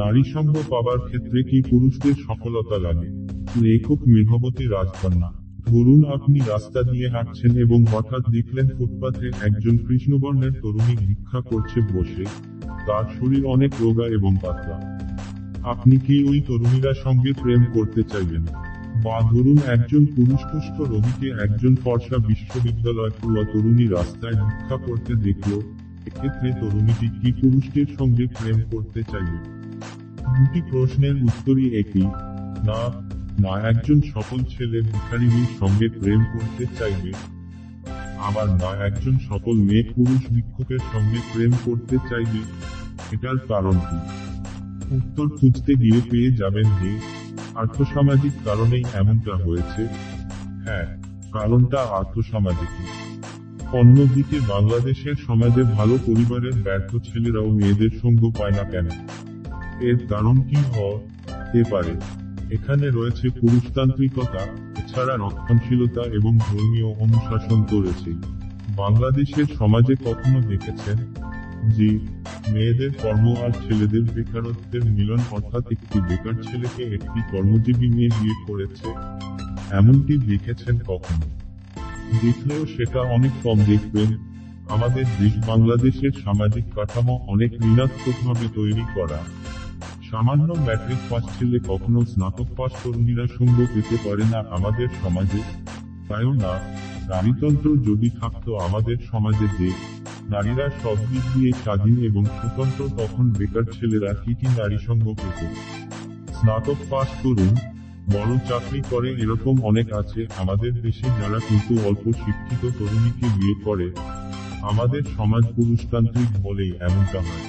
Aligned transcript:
নারী 0.00 0.22
সঙ্গ 0.34 0.54
পাবার 0.70 0.98
ক্ষেত্রে 0.98 1.38
কি 1.42 1.58
পুরুষদের 1.70 2.16
সফলতা 2.26 2.76
লাগে? 2.78 3.08
লেখক 3.64 3.98
মেঘবতী 4.08 4.64
রাজকন্যা, 4.66 5.30
ধরুন 5.66 6.00
আপনি 6.16 6.38
রাস্তা 6.38 6.80
দিয়ে 6.82 7.08
হাঁটছেন 7.08 7.52
এবং 7.56 7.78
হঠাৎ 7.92 8.22
দেখলেন 8.30 8.66
ফুটপাথে 8.68 9.26
একজন 9.46 9.74
কৃষ্ণবর্ণের 9.86 10.54
তরুণী 10.62 10.94
ভিক্ষা 11.06 11.40
করছে 11.40 11.78
বসে। 11.94 12.24
তার 12.86 13.04
শরীর 13.16 13.42
অনেক 13.44 13.72
রোগা 13.80 14.06
এবং 14.06 14.32
পাতলা। 14.42 14.76
আপনি 15.62 15.96
কি 16.06 16.16
ওই 16.30 16.38
তরুণীরা 16.40 16.92
সঙ্গে 17.04 17.30
প্রেম 17.42 17.62
করতে 17.74 18.00
চাইবেন? 18.02 18.44
বা 19.04 19.16
ধরুন 19.32 19.58
একজন 19.66 20.02
পুরুষপুষ্ট 20.16 20.76
রোগীকে 20.92 21.28
একজন 21.44 21.72
ফর্সা 21.84 22.16
বিশ্ববিদ্যালয় 22.28 23.12
পড়ুয়া 23.18 23.44
তরুণী 23.52 23.86
রাস্তায় 23.86 24.36
ভিক্ষা 24.42 24.76
করতে 24.86 25.12
দেখল 25.26 25.52
এক্ষেত্রে 26.08 26.48
তরুণীটি 26.60 27.08
কি 27.20 27.30
পুরুষটির 27.40 27.88
সঙ্গে 27.98 28.24
প্রেম 28.26 28.58
করতে 28.70 29.00
চাইবে 29.02 29.38
দুটি 30.36 30.60
প্রশ্নের 30.70 31.16
উত্তরই 31.22 31.68
একই। 31.78 32.06
না 32.68 32.80
না, 33.44 33.52
একজন 33.68 33.98
সফল 34.14 34.40
ছেলে 34.44 34.78
ভিখারিনীর 34.80 35.50
সঙ্গে 35.60 35.88
প্রেম 35.88 36.20
করতে 36.32 36.64
চাইবে। 36.78 37.12
আবার 38.18 38.48
না, 38.48 38.70
একজন 38.86 39.18
সফল 39.28 39.56
মেয়ে 39.68 39.82
পুরুষ 39.82 40.22
ভিক্ষুকের 40.34 40.82
সঙ্গে 40.92 41.18
প্রেম 41.32 41.52
করতে 41.64 41.96
চাইবে। 42.10 42.40
এটার 43.12 43.38
কারণ 43.38 43.76
কি? 43.88 43.98
উত্তর 44.96 45.26
খুঁজতে 45.28 45.72
গিয়ে 45.74 46.00
পেয়ে 46.10 46.30
যাবেন 46.32 46.66
যে, 46.82 46.92
আর্থসামাজিক 47.54 48.32
কারণেই 48.44 48.84
এমনটা 48.94 49.34
হয়েছে। 49.36 49.82
হ্যাঁ 50.64 50.86
কারণটা 51.32 51.80
আর্থসামাজিকই। 51.98 52.86
অন্যদিকে 53.72 54.40
বাংলাদেশের 54.48 55.14
সমাজে 55.14 55.62
ভালো 55.62 55.98
পরিবারের 56.06 56.62
ব্যর্থ 56.62 56.96
ছেলেরাও 56.96 57.48
মেয়েদের 57.50 57.90
সঙ্গ 58.02 58.30
পায় 58.38 58.50
না 58.50 58.64
কেন? 58.64 58.88
এর 59.80 59.98
কারণ 60.08 60.40
কি 60.40 60.56
হতে 60.56 61.64
পারে? 61.70 61.94
এখানে 62.50 62.90
রয়েছে 62.90 63.28
পুরুষতান্ত্রিকতা, 63.40 64.46
এছাড়া 64.76 65.16
রক্ষণশীলতা 65.16 66.02
এবং 66.02 66.38
ধর্মীয় 66.38 66.86
অনুশাসন 66.86 67.64
তো 67.64 67.82
বাংলাদেশের 68.76 69.46
সমাজে 69.58 69.94
কখনো 70.04 70.40
দেখেছেন 70.40 70.96
যে 71.68 71.98
মেয়েদের 72.52 72.90
কর্ম 73.02 73.36
আর 73.44 73.50
ছেলেদের 73.50 74.02
বেকারত্বের 74.02 74.84
মিলন 74.84 75.20
অর্থাৎ 75.30 75.72
একটি 75.72 76.00
বেকার 76.00 76.42
ছেলেকে 76.42 76.82
একটি 76.94 77.20
কর্মজীবী 77.30 77.88
মেয়ে 77.88 78.10
বিয়ে 78.20 78.34
করেছে? 78.46 78.88
এমনটি 79.70 80.18
দেখেছেন 80.18 80.78
কখনো? 80.86 81.47
দেখলেও 82.12 82.66
সেটা 82.66 83.00
অনেক 83.00 83.30
কম 83.42 83.58
দেখবেন 83.64 84.28
আমাদের 84.68 85.04
দেশ 85.18 85.46
বাংলাদেশের 85.46 86.10
সামাজিক 86.24 86.64
কাঠামো 86.74 87.14
অনেক 87.28 87.52
ঋণাত্মকভাবে 87.52 88.48
তৈরি 88.54 88.84
করা। 88.94 89.18
সামান্য 90.10 90.52
ম্যাট্রিক 90.52 90.98
পাস 91.10 91.38
ছেলে 91.38 91.58
কখনো 91.68 92.00
স্নাতক 92.04 92.46
পাস 92.56 92.72
তরুণীরা 92.84 93.26
সঙ্গ 93.38 93.66
পেতে 93.74 93.96
পারে 94.04 94.24
না 94.30 94.44
আমাদের 94.50 94.88
সমাজে। 95.02 95.42
তাইও 96.08 96.32
না, 96.32 96.52
নারীতন্ত্র 97.08 97.76
যদি 97.76 98.10
থাকতো 98.10 98.56
আমাদের 98.56 98.96
সমাজে 99.10 99.46
যে, 99.58 99.70
নারীরা 100.30 100.70
সব 100.82 100.96
দিক 101.10 101.24
দিয়ে 101.34 101.52
স্বাধীন 101.52 102.04
এবং 102.04 102.24
স্বতন্ত্র, 102.24 102.88
তখন 102.98 103.30
বেকার 103.30 103.62
ছেলেরা 103.62 104.14
কি 104.14 104.34
কি 104.34 104.46
নারী 104.46 104.78
সঙ্গ 104.86 105.14
পেত? 105.14 105.40
স্নাতক 106.34 106.76
পাস 106.90 107.08
করুন 107.22 107.77
বড় 108.12 108.32
চাকরি 108.48 108.82
করে 108.90 109.08
এরকম 109.22 109.54
অনেক 109.60 109.92
আছে, 109.92 110.26
আমাদের 110.36 110.72
দেশে 110.82 111.06
যারা 111.20 111.38
কিন্তু 111.48 111.72
অল্প 111.88 112.04
শিক্ষিত 112.12 112.62
তরুণীকে 112.78 113.26
বিয়ে 113.36 113.54
করে, 113.64 113.90
আমাদের 114.62 115.02
সমাজ 115.16 115.44
পুরুষতান্ত্রিক 115.56 116.30
বলেই 116.42 116.72
এমনটা 116.80 117.20
হয়। 117.20 117.46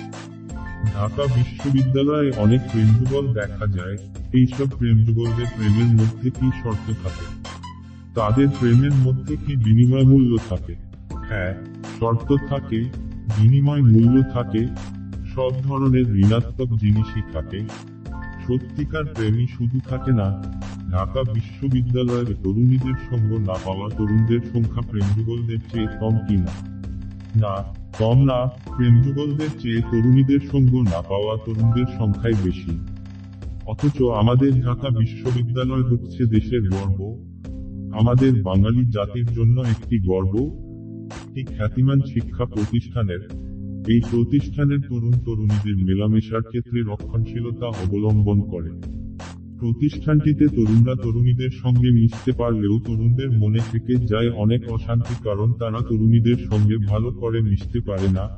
ঢাকা 0.93 1.23
বিশ্ববিদ্যালয়ে 1.35 2.31
অনেক 2.37 2.61
প্রেমযুগল 2.71 3.33
দেখা 3.33 3.65
যায়, 3.67 3.95
এইসব 4.33 4.67
প্রেমযুগলদের 4.77 5.45
প্রেমের 5.57 5.89
মধ্যে 5.95 6.29
কি 6.29 6.47
শর্ত 6.63 6.87
থাকে? 7.03 7.25
তাদের 8.15 8.47
প্রেমের 8.59 8.95
মধ্যে 9.05 9.37
কি 9.37 9.55
বিনিময় 9.55 10.03
মূল্য 10.03 10.37
থাকে? 10.49 10.75
হ্যাঁ 11.29 11.53
শর্ত 11.99 12.35
থাকে, 12.49 12.79
বিনিময় 13.37 13.81
মূল্য 13.81 14.23
থাকে, 14.33 14.67
সব 15.35 15.51
ধরনের 15.63 16.05
ঋণাত্মক 16.15 16.69
জিনিসই 16.77 17.23
থাকে। 17.33 17.59
সত্যিকার 18.49 19.05
প্রেমই 19.05 19.47
শুধু 19.47 19.79
থাকে 19.89 20.11
না, 20.11 20.43
ঢাকা 20.91 21.33
বিশ্ববিদ্যালয়ের 21.33 22.35
তরুণীদের 22.43 22.93
সঙ্গ 23.09 23.37
না 23.37 23.53
পাওয়া 23.65 23.89
তরুণদের 23.89 24.39
সংখ্যা 24.53 24.81
প্রেমযুগলদের 24.81 25.57
চেয়ে 25.59 25.87
কম 25.99 26.17
কিনা? 26.27 26.47
না, 27.35 27.63
কম 27.99 28.25
না, 28.25 28.47
প্রেমযুগলদের 28.75 29.49
চেয়ে 29.59 29.81
তরুণীদের 29.81 30.39
সঙ্গ 30.51 30.75
না 30.75 31.01
পাওয়া 31.01 31.37
তরুণদের 31.45 31.85
সংখ্যাই 31.97 32.33
বেশি। 32.43 32.79
অথচ 33.65 34.01
আমাদের 34.01 34.61
ঢাকা 34.61 34.89
বিশ্ববিদ্যালয় 34.89 35.83
হচ্ছে 35.83 36.25
দেশের 36.25 36.69
গর্ব। 36.69 36.99
আমাদের 37.99 38.43
বাঙালি 38.43 38.85
জাতির 38.85 39.25
জন্য 39.25 39.61
একটি 39.61 39.99
গর্ব, 39.99 40.35
একটি 41.05 41.55
খ্যাতিমান 41.55 41.99
শিক্ষা 41.99 42.45
প্রতিষ্ঠানের 42.45 43.48
এই 43.87 44.01
প্রতিষ্ঠানের 44.11 44.81
তরুণ 44.89 45.11
তরুণীদের 45.11 45.75
মেলামেশার 45.75 46.41
ক্ষেত্রে 46.41 46.81
রক্ষণশীলতা 46.81 47.65
অবলম্বন 47.65 48.41
করে। 48.41 48.69
প্রতিষ্ঠানটিতে 49.59 50.47
তরুণরা 50.47 50.95
তরুণীদের 50.95 51.49
সঙ্গে 51.49 51.91
মিশতে 51.91 52.31
পারলেও 52.31 52.79
তরুণদের 52.79 53.31
মনে 53.31 53.59
থেকে 53.71 53.95
যায় 53.95 54.29
অনেক 54.31 54.71
অশান্তি 54.71 55.13
কারণ 55.23 55.53
তারা 55.53 55.79
তরুণীদের 55.89 56.35
সঙ্গে 56.49 56.77
ভালো 56.77 57.11
করে 57.11 57.41
মিশতে 57.41 57.79
পারে 57.79 58.07
না। 58.07 58.29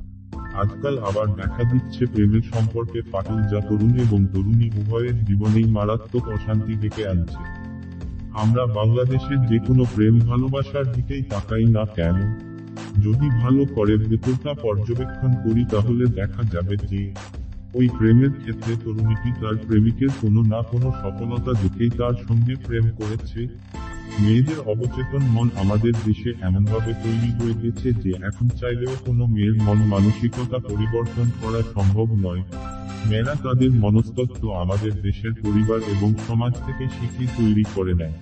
আজকাল 0.53 0.97
আবার 0.97 1.27
দেখা 1.35 1.63
দিচ্ছে 1.71 2.05
প্রেমের 2.05 2.41
সম্পর্কে 2.53 3.01
ফাটল 3.01 3.41
যা 3.41 3.59
তরুণ 3.59 3.93
এবং 3.93 4.27
তরুণী 4.33 4.69
উভয়ের 4.77 5.25
জীবনেই 5.25 5.63
মারাত্মক 5.63 6.29
অশান্তি 6.29 6.73
ডেকে 6.73 7.07
আনছে। 7.07 7.43
আমরা 8.31 8.65
বাংলাদেশের 8.65 9.45
যে 9.45 9.59
কোনো 9.59 9.83
প্রেম 9.95 10.19
ভালোবাসার 10.19 10.91
দিকেই 10.91 11.21
তাকাই 11.21 11.65
না 11.65 11.85
কেন? 11.95 12.50
যদি 13.03 13.29
ভালো 13.29 13.65
করে 13.65 13.97
ভেতরটা 13.97 14.53
পর্যবেক্ষণ 14.53 15.31
করি 15.43 15.65
তাহলে 15.65 16.05
দেখা 16.05 16.43
যাবে 16.43 16.77
যে, 16.77 17.13
ওই 17.73 17.89
প্রেমের 17.97 18.31
ক্ষেত্রে 18.31 18.75
তরুণীটি 18.83 19.31
তার 19.41 19.57
প্রেমিকের 19.67 20.09
কোনো 20.21 20.41
না 20.41 20.61
কোনো 20.61 20.91
সফলতা 20.91 21.51
দেখেই 21.61 21.89
তার 21.89 22.13
সঙ্গে 22.27 22.55
প্রেম 22.55 22.89
করেছে? 22.97 23.47
মেয়েদের 24.19 24.59
অবচেতন 24.59 25.21
মন 25.21 25.49
আমাদের 25.55 25.93
দেশে 26.05 26.33
এমনভাবে 26.41 26.93
তৈরি 26.93 27.31
হয়ে 27.39 27.53
গেছে 27.63 27.93
যে 27.93 28.09
এখন 28.09 28.49
চাইলেও 28.49 28.95
কোনো 29.05 29.25
মেয়ের 29.25 29.53
মন 29.53 29.77
মানসিকতা 29.77 30.57
পরিবর্তন 30.57 31.31
করা 31.41 31.61
সম্ভব 31.73 32.15
নয়। 32.15 32.43
মেয়েরা 33.05 33.35
তাদের 33.35 33.71
মনস্তত্ত্ব 33.71 34.51
আমাদের 34.51 35.01
দেশের 35.01 35.33
পরিবার 35.33 35.77
এবং 35.77 36.13
সমাজ 36.27 36.53
থেকে 36.65 36.85
শিখে 36.87 37.25
তৈরি 37.37 37.63
করে 37.75 37.93
নেয়। 37.93 38.13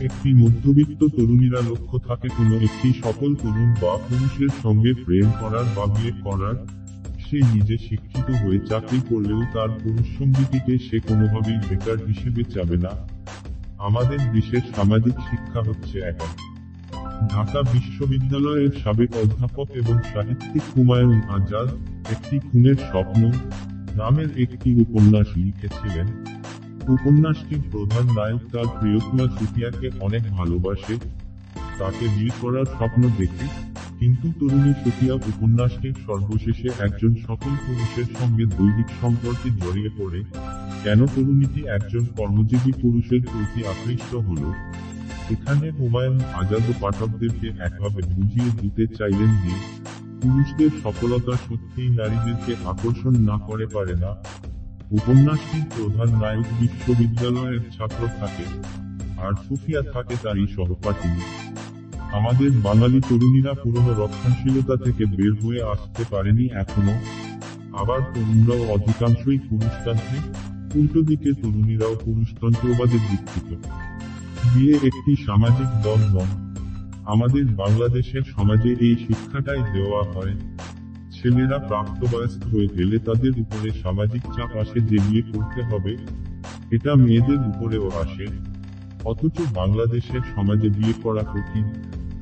একটি 0.00 0.28
মধ্যবিত্ত 0.34 1.00
তরুণীরা 1.16 1.60
লক্ষ্য 1.60 1.98
থাকে 1.98 2.28
কোনো 2.28 2.54
একটি 2.56 2.88
সফল 3.04 3.34
তরুণ 3.34 3.70
বা 3.82 3.92
পুরুষের 4.08 4.52
সঙ্গে 4.62 4.94
প্রেম 5.04 5.30
করার 5.40 5.64
বা 5.76 5.84
বিয়ে 5.94 6.12
করার। 6.24 6.56
সে 7.18 7.38
নিজে 7.54 7.76
শিক্ষিত 7.78 8.28
হয়ে 8.30 8.58
চাকরি 8.58 9.00
করলেও 9.08 9.40
তার 9.54 9.68
পুরুষ 9.84 10.06
সঙ্গীটিকে 10.18 10.74
সে 10.78 10.98
কোনোভাবেই 11.00 11.58
বেকার 11.68 11.98
হিসেবে 12.06 12.42
চাবে 12.44 12.76
না। 12.76 12.92
আমাদের 13.78 14.18
দেশের 14.32 14.60
সামাজিক 14.76 15.16
শিক্ষা 15.30 15.60
হচ্ছে 15.60 15.98
এখন 15.98 16.32
ঢাকা 17.28 17.60
বিশ্ববিদ্যালয়ের 17.72 18.72
সাবেক 18.84 19.10
অধ্যাপক 19.16 19.68
এবং 19.70 19.96
সাহিত্যিক 20.12 20.62
হুমায়ুন 20.76 21.20
আজাদ 21.28 21.68
একটি 22.10 22.36
খুনের 22.38 22.78
স্বপ্ন 22.90 23.22
নামের 23.96 24.30
একটি 24.40 24.68
উপন্যাস 24.80 25.28
লিখেছিলেন। 25.36 26.06
উপন্যাসটির 26.90 27.62
প্রধান 27.70 28.04
নায়ক 28.18 28.42
তার 28.52 28.68
প্রিয়তমা 28.80 29.24
সুফিয়াকে 29.38 29.90
অনেক 30.00 30.22
ভালোবাসে, 30.30 30.94
তাকে 31.78 32.04
বিয়ে 32.08 32.30
করার 32.40 32.64
স্বপ্ন 32.64 33.02
দেখে। 33.18 33.46
কিন্তু 33.98 34.32
তরুণী 34.40 34.72
সুফিয়া 34.84 35.14
উপন্যাসটির 35.14 35.94
সর্বশেষে 36.06 36.68
একজন 36.78 37.14
সফল 37.26 37.52
পুরুষের 37.66 38.08
সঙ্গে 38.18 38.44
দৈহিক 38.44 38.88
সম্পর্কে 39.00 39.48
জড়িয়ে 39.50 39.90
পড়ে, 39.98 40.20
কেন 40.84 41.06
তরুণীটি 41.06 41.60
একজন 41.68 42.04
কর্মজীবী 42.16 42.72
পুরুষের 42.82 43.22
প্রতি 43.22 43.60
আকৃষ্ট 43.66 44.14
হল? 44.14 44.42
এখানে 45.30 45.70
হুমায়ুন 45.70 46.20
আজাদ 46.34 46.66
পাঠকদেরকে 46.80 47.48
একভাবে 47.48 48.00
বুঝিয়ে 48.14 48.50
দিতে 48.60 48.84
চাইলেন 48.98 49.30
যে, 49.42 49.54
পুরুষদের 50.22 50.70
সফলতা 50.82 51.32
সত্যিই 51.32 51.88
নারীদেরকে 51.88 52.52
আকর্ষণ 52.64 53.14
না 53.30 53.36
করে 53.46 53.66
পারে 53.66 53.94
না 53.94 54.12
উপন্যাসটির 54.90 55.64
প্রধান 55.76 56.08
নায়ক 56.22 56.48
বিশ্ববিদ্যালয়ের 56.60 57.62
ছাত্র 57.70 58.02
থাকে, 58.20 58.46
আর 59.18 59.32
সুফিয়া 59.48 59.82
থাকে 59.92 60.14
তারই 60.22 60.46
সহপাঠিনী 60.56 61.22
আমাদের 62.12 62.50
বাঙালি 62.50 63.00
তরুণীরা 63.08 63.52
পুরনো 63.54 63.92
রক্ষণশীলতা 64.02 64.76
থেকে 64.84 65.04
বের 65.16 65.32
হয়ে 65.42 65.62
আসতে 65.62 66.02
পারেনি 66.10 66.44
এখনও। 66.54 66.96
আবার 67.72 68.00
তরুণরাও 68.14 68.62
অধিকাংশই 68.74 69.38
পুরুষতান্ত্রিক 69.48 70.24
উল্টো 70.74 71.00
দিকে 71.02 71.30
তরুণীরাও 71.42 71.94
পুরুষতন্ত্রবাদে 72.04 72.98
দীক্ষিত। 73.08 73.50
বিয়ে 74.52 74.74
একটি 74.88 75.12
সামাজিক 75.26 75.68
বন্ধন 75.86 76.28
আমাদের 77.04 77.44
বাংলাদেশের 77.62 78.24
সমাজে 78.36 78.70
এই 78.80 78.94
শিক্ষাটাই 79.06 79.62
দেওয়া 79.74 80.02
হয়। 80.12 80.34
ছেলেরা 81.22 81.58
প্রাপ্তবয়স্ক 81.58 82.42
হয়ে 82.46 82.68
গেলে 82.78 82.98
তাদের 82.98 83.30
উপরে 83.40 83.70
সামাজিক 83.82 84.22
চাপ 84.22 84.56
আসে 84.56 84.80
যে 84.80 84.98
বিয়ে 85.08 85.22
করতে 85.22 85.60
হবে, 85.62 85.96
এটা 86.70 86.94
মেয়েদের 86.94 87.40
উপরেও 87.48 87.90
আসে। 88.02 88.26
অথচ 89.04 89.36
বাংলাদেশের 89.54 90.20
সমাজে 90.34 90.68
বিয়ে 90.68 90.94
করা 91.02 91.22
কঠিন, 91.22 91.64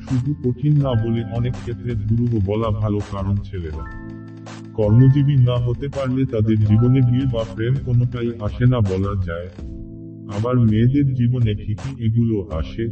শুধু 0.08 0.34
কঠিন 0.44 0.72
না 0.82 0.92
বলে 1.02 1.22
অনেক 1.36 1.52
ক্ষেত্রে 1.52 1.94
দুরূহ 1.94 2.32
বলা 2.46 2.68
ভালো 2.70 2.98
কারণ 3.12 3.36
ছেলেরা। 3.36 3.84
কর্মজীবী 4.74 5.36
না 5.36 5.56
হতে 5.56 5.88
পারলে 5.88 6.24
তাদের 6.24 6.58
জীবনে 6.64 7.00
বিয়ে 7.00 7.26
বা 7.32 7.44
প্রেম 7.54 7.74
কোনোটাই 7.84 8.30
আসে 8.40 8.64
না 8.66 8.78
বলা 8.80 9.12
যায়। 9.26 9.48
আবার 10.36 10.54
মেয়েদের 10.56 11.14
জীবনে 11.14 11.54
ঠিকই 11.54 12.04
এগুলো 12.04 12.36
আসে। 12.52 12.84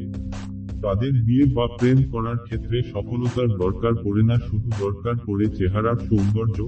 তাদের 0.86 1.12
বিয়ে 1.12 1.44
বা 1.54 1.66
প্রেম 1.78 2.02
করার 2.10 2.38
ক্ষেত্রে 2.38 2.82
সফলতার 2.82 3.48
দরকার 3.48 3.92
পড়ে 4.04 4.22
না, 4.22 4.36
শুধু 4.50 4.70
দরকার 4.80 5.14
পড়ে 5.26 5.46
চেহারার 5.46 5.96
সৌন্দর্য 5.96 6.58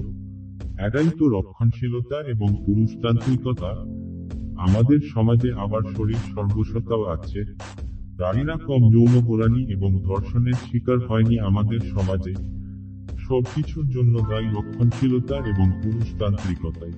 এটাই 0.87 1.09
তো 1.19 1.27
রক্ষণশীলতা 1.27 2.17
এবং 2.21 2.55
পুরুষতান্ত্রিকতা। 2.65 3.71
আমাদের 4.61 4.99
সমাজে 5.13 5.53
আবার 5.53 5.81
শরীর 5.97 6.21
সর্বসতাও 6.35 7.03
আছে। 7.05 7.41
নারীরা 8.19 8.55
কম 8.67 8.81
যৌনপরাণী 8.91 9.71
এবং 9.71 9.91
ধর্ষণের 10.03 10.57
শিকার 10.71 10.99
হয়নি 11.07 11.39
আমাদের 11.39 11.79
সমাজে। 11.79 12.33
সবকিছুর 13.17 13.87
জন্য 13.89 14.19
দায়ী 14.29 14.47
রক্ষণশীলতা 14.47 15.35
এবং 15.35 15.71
পুরুষতান্ত্রিকতাই। 15.83 16.91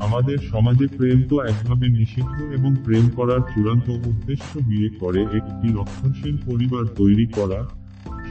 আমাদের 0.00 0.38
সমাজে 0.50 0.86
প্রেম 0.86 1.22
তো 1.28 1.40
একভাবে 1.40 1.88
নিষিদ্ধ 1.88 2.42
এবং 2.42 2.76
প্রেম 2.84 3.08
করার 3.08 3.40
চূড়ান্ত 3.40 3.88
উদ্দেশ্য 3.88 4.58
বিয়ে 4.58 4.88
করে 4.88 5.22
একটি 5.22 5.72
রক্ষণশীল 5.72 6.36
পরিবার 6.46 6.84
তৈরি 6.84 7.26
করা। 7.26 7.68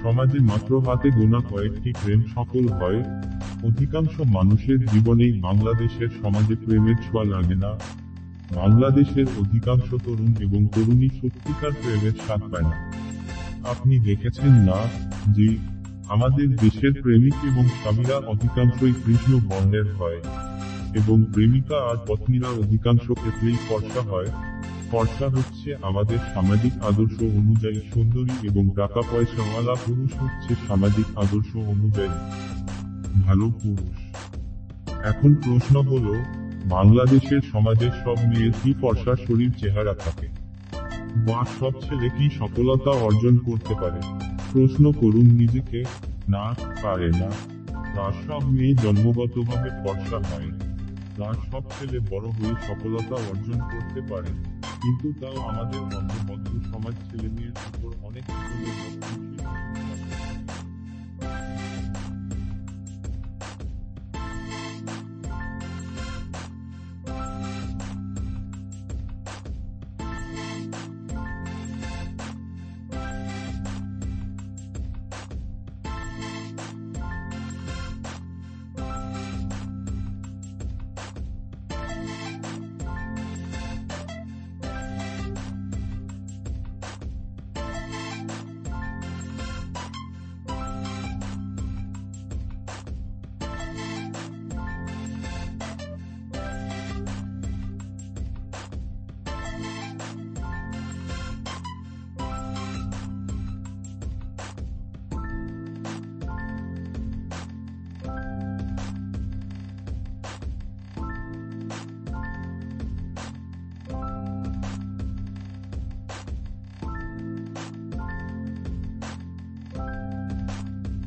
সমাজে 0.01 0.39
মাত্র 0.39 0.79
হাতে 0.79 1.09
গোনা 1.09 1.39
কয়েকটি 1.50 1.94
প্রেম 1.94 2.23
সফল 2.35 2.67
হয়। 2.67 3.03
অধিকাংশ 3.63 4.21
মানুষের 4.25 4.85
জীবনেই 4.85 5.41
বাংলাদেশের 5.41 6.07
সমাজে 6.23 6.56
প্রেমের 6.56 6.95
ছোঁয়া 6.95 7.25
লাগে 7.25 7.56
না। 7.56 7.71
বাংলাদেশের 8.56 9.25
অধিকাংশ 9.38 9.94
তরুণ 9.94 10.33
এবং 10.39 10.68
তরুণী 10.68 11.09
সত্যিকার 11.09 11.71
প্রেমের 11.71 12.11
স্বাদ 12.11 12.39
পায় 12.39 12.63
না। 12.63 12.91
আপনি 13.69 14.00
দেখেছেন 14.00 14.51
না 14.51 14.77
যে 15.35 15.57
আমাদের 16.09 16.56
দেশের 16.56 17.01
প্রেমিক 17.01 17.33
এবং 17.44 17.63
স্বামীরা 17.63 18.15
অধিকাংশই 18.15 18.94
কৃষ্ণ 19.06 19.39
বর্ণের 19.39 19.95
হয়। 19.95 20.21
এবং 20.95 21.25
প্রেমিকা 21.33 21.77
আর 21.77 21.95
পত্নীরা 22.07 22.47
অধিকাংশ 22.47 23.12
ক্ষেত্রেই 23.12 23.56
ফর্সা 23.69 24.01
হয়। 24.01 24.25
ফর্সা 24.92 25.27
হচ্ছে 25.27 25.75
আমাদের 25.81 26.18
সামাজিক 26.33 26.74
আদর্শ 26.83 27.21
অনুযায়ী 27.21 27.81
সুন্দরী 27.94 28.47
এবং 28.47 28.69
টাকা 28.75 29.01
পয়সাওয়ালা 29.01 29.75
পুরুষ 29.86 30.18
হচ্ছে 30.18 30.56
সামাজিক 30.68 31.18
আদর্শ 31.18 31.56
অনুযায়ী 31.56 32.09
ভালো 33.24 33.50
পুরুষ। 33.50 34.15
এখন 35.06 35.36
প্রশ্ন 35.36 35.81
হলো, 35.81 36.24
বাংলাদেশের 36.65 37.42
সমাজের 37.51 37.92
সব 38.03 38.15
মেয়ের 38.27 38.51
কি 38.63 38.74
ফর্সা 38.81 39.15
শরীর 39.15 39.51
চেহারা 39.51 39.94
থাকে? 39.94 40.27
বা 41.15 41.45
সব 41.59 41.71
ছেলে 41.81 42.09
কি 42.09 42.30
সফলতা 42.39 42.89
অর্জন 42.89 43.38
করতে 43.38 43.74
পারে? 43.74 44.01
প্রশ্ন 44.53 44.92
করুন 44.92 45.25
নিজেকে। 45.25 45.83
না, 46.30 46.53
পারে 46.83 47.07
না। 47.07 47.31
তার 47.95 48.12
সব 48.27 48.50
মেয়ে 48.50 48.74
জন্মগতভাবে 48.74 49.69
ফর্সা 49.69 50.18
হয়। 50.18 50.64
তার 51.17 51.35
সব 51.51 51.63
ছেলে 51.69 52.00
বড় 52.12 52.27
হয়ে 52.27 52.56
সফলতা 52.67 53.15
অর্জন 53.29 53.59
করতে 53.71 54.01
পারে। 54.01 54.31
কিন্তু 54.81 55.07
তাও 55.21 55.38
আমাদের 55.50 55.81
বন্ধবদ্ধ 55.81 56.47
সমাজ 56.73 56.95
ছেলে 57.09 57.27
মেয়ের 57.29 57.56
উপর 57.69 57.91
অনেক 58.03 58.23